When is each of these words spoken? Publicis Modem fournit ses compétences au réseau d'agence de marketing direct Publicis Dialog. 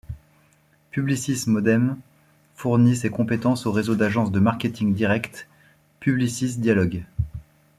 Publicis 0.89 1.43
Modem 1.47 1.95
fournit 2.55 2.95
ses 2.95 3.11
compétences 3.11 3.67
au 3.67 3.71
réseau 3.71 3.93
d'agence 3.95 4.31
de 4.31 4.39
marketing 4.39 4.95
direct 4.95 5.47
Publicis 5.99 6.57
Dialog. 6.57 7.03